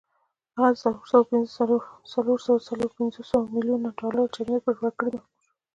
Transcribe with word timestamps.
هغه 0.55 0.69
د 1.43 1.43
څلور 2.13 2.37
سوه 2.45 2.59
څلور 2.67 2.89
پنځوس 2.97 3.31
میلیونه 3.55 3.87
ډالرو 3.99 4.31
جریمې 4.35 4.59
پر 4.65 4.75
ورکړې 4.83 5.19
محکوم 5.19 5.41
شو. 5.55 5.59